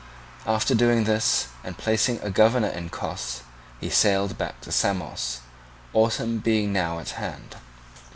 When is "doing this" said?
0.73-1.49